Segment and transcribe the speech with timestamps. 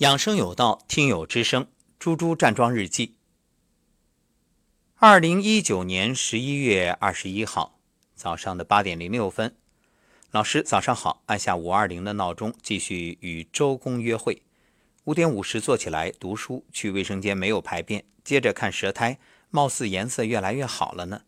[0.00, 3.14] 养生有道，听友之声，猪猪站桩日记。
[4.96, 7.78] 二零一九年十一月二十一号
[8.14, 9.56] 早上的八点零六分，
[10.30, 14.42] 老师早上好，按下五二零的闹钟，继续与周公约会。
[15.04, 19.18] 五点五十坐起来读书，去卫生间没有排便，接着看舌苔，
[19.48, 21.22] 貌似颜色越来越好了呢。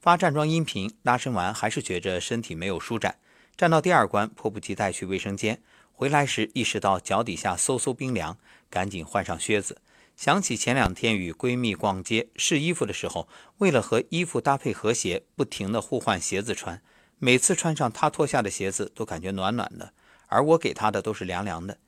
[0.00, 3.18] 发站桩音频，拉伸完还是觉着身体没有舒展，
[3.54, 5.60] 站到第二关，迫不及待去卫生间。
[5.96, 8.36] 回来时意识到脚底下嗖嗖冰凉，
[8.68, 9.80] 赶紧换上靴子。
[10.16, 13.28] 想起前两天与闺蜜逛街试衣服的时候，
[13.58, 16.82] 为了和衣服搭配和谐，不停地互换鞋子穿。
[17.18, 19.92] 每次穿上她脱下的鞋子，都感觉暖暖的，
[20.26, 21.78] 而我给她的都是凉凉的。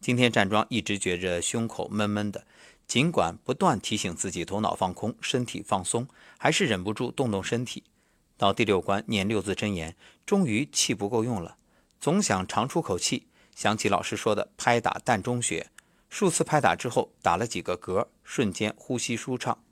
[0.00, 2.46] 今天站桩一直觉着胸口闷闷的，
[2.86, 7.84] 尽管不断提醒自己头脑放空、身体放松，还是忍不住动动身体。
[8.38, 11.58] 到第六关念六字真言，终于气不够用了，
[12.00, 13.26] 总想长出口气。
[13.54, 15.70] 想起老师说的拍打膻中穴，
[16.08, 19.62] 数次拍打之后打了几个嗝，瞬间呼吸舒畅。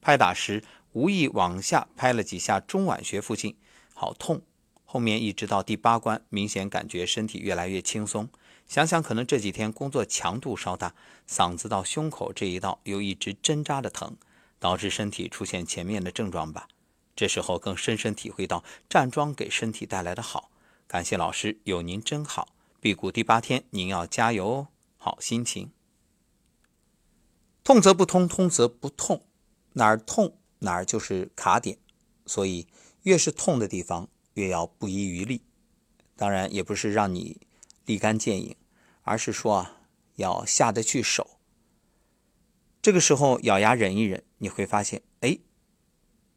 [0.00, 3.56] 拍打时无意往下拍了几下中脘穴附近，
[3.94, 4.42] 好痛。
[4.84, 8.28] 后面一直到第八关，明显感觉身体越来越轻松。
[8.66, 10.94] 想想可能这几天工作强度稍大，
[11.28, 14.16] 嗓子到胸口这一道又一直针扎的疼，
[14.58, 16.66] 导致身体出现前面的症状吧。
[17.14, 20.50] 这时候更深深体会到站桩给身体带来的好。
[20.86, 22.48] 感谢老师，有您真好。
[22.80, 24.68] 辟谷第八天，您要加油哦！
[24.96, 25.70] 好心情。
[27.62, 29.26] 痛则不通，通则不痛，
[29.74, 31.76] 哪儿痛哪儿就是卡点，
[32.24, 32.66] 所以
[33.02, 35.42] 越是痛的地方，越要不遗余力。
[36.16, 37.46] 当然，也不是让你
[37.84, 38.56] 立竿见影，
[39.02, 39.82] 而是说啊，
[40.14, 41.38] 要下得去手。
[42.80, 45.38] 这个时候咬牙忍一忍，你会发现，哎，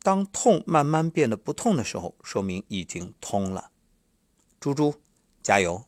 [0.02, 3.72] 当痛慢慢变得不痛的时候，说明已经通了。
[4.60, 4.96] 猪猪，
[5.42, 5.86] 加油！